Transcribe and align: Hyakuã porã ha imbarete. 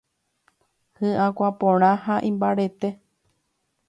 Hyakuã 1.01 1.49
porã 1.59 1.91
ha 2.07 2.15
imbarete. 2.31 2.91